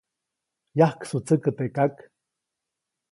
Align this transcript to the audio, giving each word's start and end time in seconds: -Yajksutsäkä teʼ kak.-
-Yajksutsäkä 0.77 1.51
teʼ 1.57 1.69
kak.- 1.75 1.97